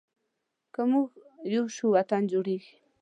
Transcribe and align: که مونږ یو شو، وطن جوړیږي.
که 0.73 0.81
مونږ 0.89 1.07
یو 1.55 1.65
شو، 1.75 1.87
وطن 1.95 2.21
جوړیږي. 2.31 2.73